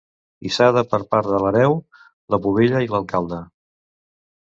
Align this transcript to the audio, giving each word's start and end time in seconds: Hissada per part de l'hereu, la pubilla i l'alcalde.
Hissada 0.47 0.83
per 0.93 0.99
part 1.11 1.29
de 1.35 1.43
l'hereu, 1.45 1.77
la 2.37 2.43
pubilla 2.49 2.85
i 2.89 2.93
l'alcalde. 2.97 3.45